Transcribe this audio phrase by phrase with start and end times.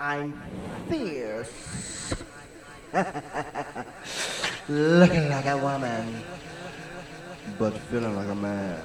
[0.00, 0.32] I'm
[0.88, 2.14] fierce.
[4.66, 6.22] Looking like a woman,
[7.58, 8.80] but feeling like a man.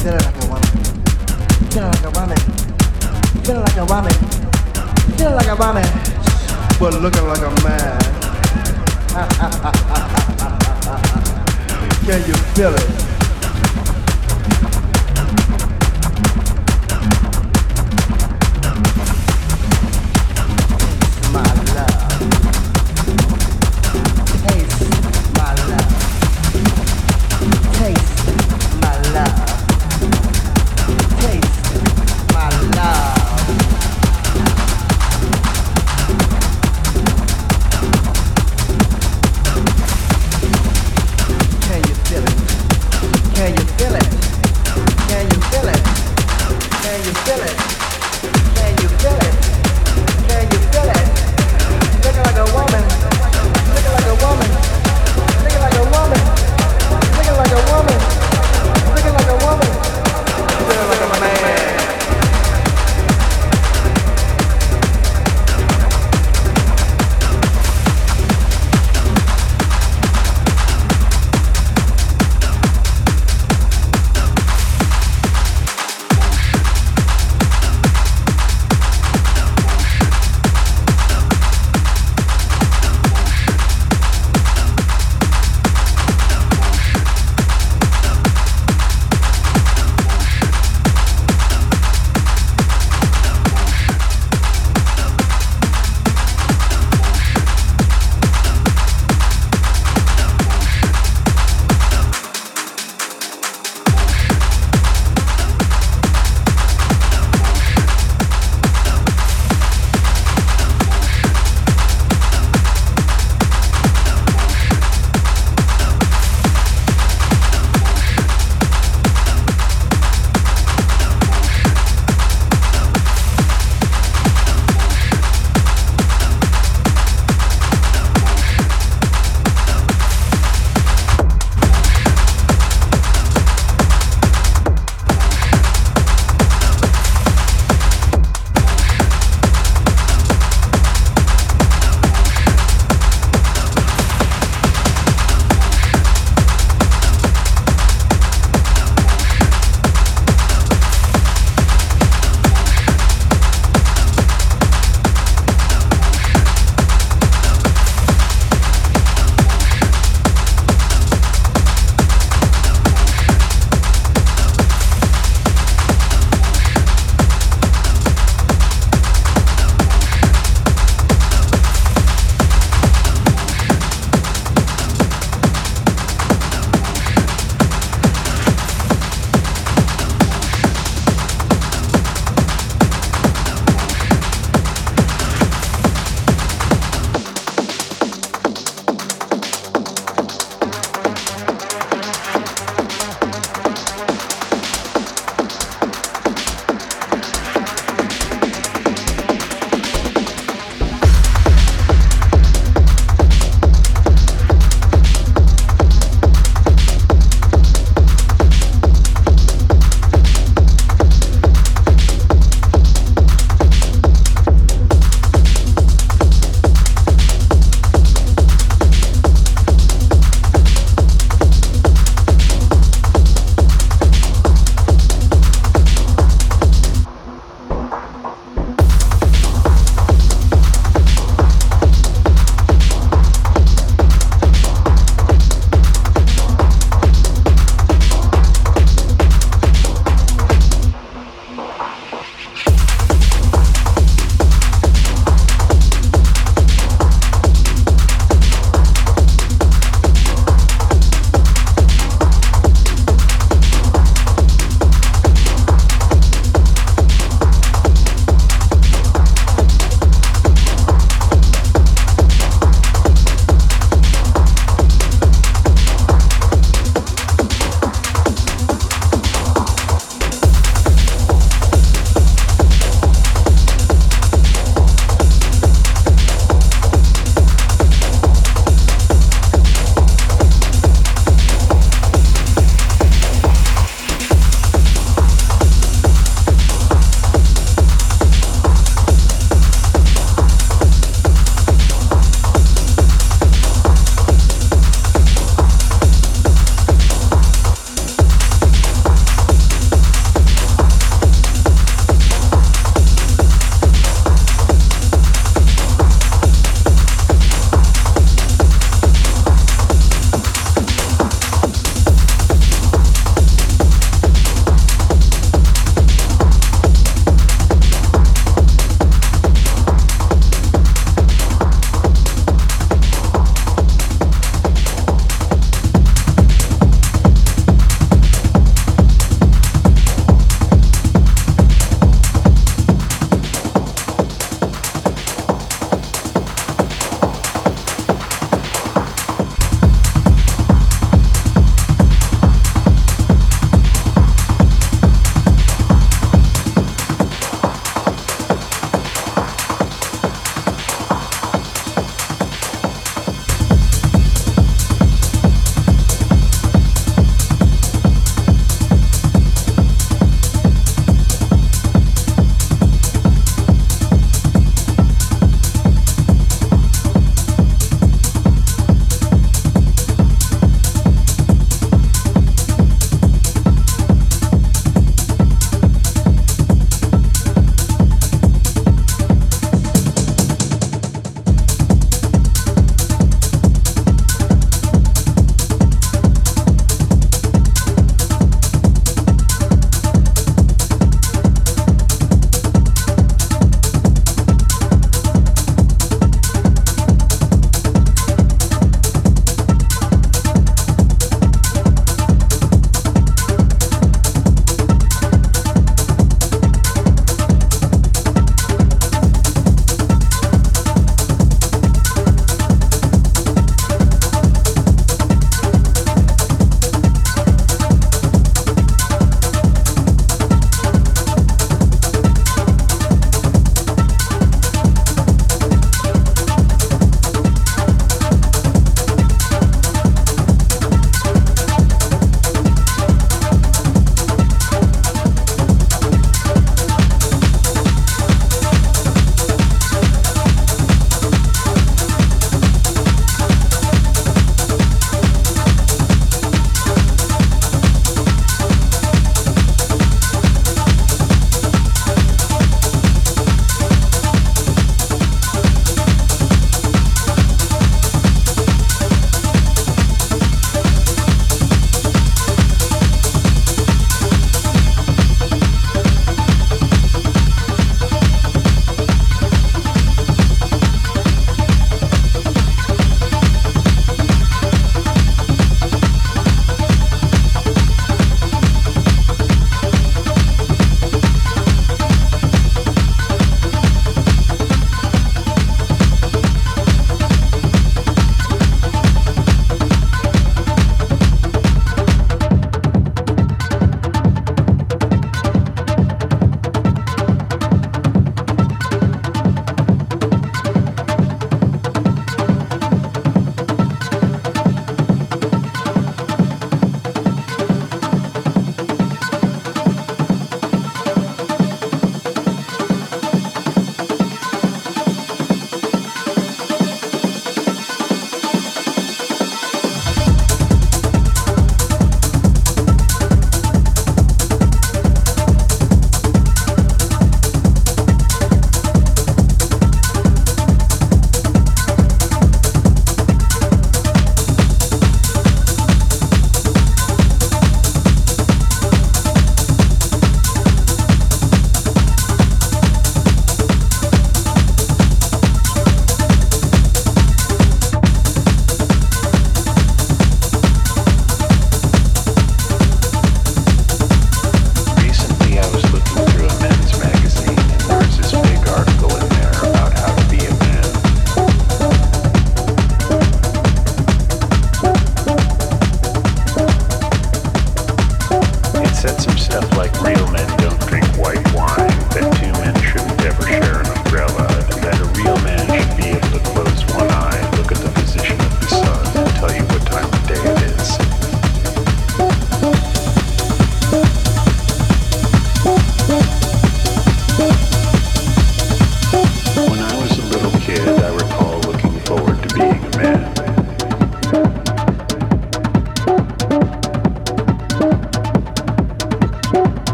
[0.00, 0.64] feeling like a woman,
[1.70, 2.38] feeling like a woman,
[3.44, 4.14] feeling like a woman,
[5.16, 5.84] feeling like a woman,
[6.80, 8.00] but looking like a man.
[12.06, 13.09] Can you feel it?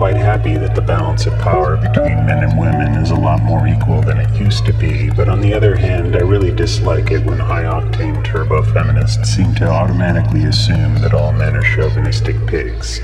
[0.00, 3.68] quite happy that the balance of power between men and women is a lot more
[3.68, 7.22] equal than it used to be, but on the other hand, I really dislike it
[7.26, 13.02] when high octane turbo feminists seem to automatically assume that all men are chauvinistic pigs.